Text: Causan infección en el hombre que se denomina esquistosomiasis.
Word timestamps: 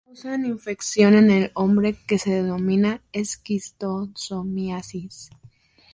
Causan 0.03 0.47
infección 0.47 1.13
en 1.13 1.29
el 1.29 1.51
hombre 1.53 1.93
que 2.07 2.17
se 2.17 2.31
denomina 2.31 3.03
esquistosomiasis. 3.11 5.29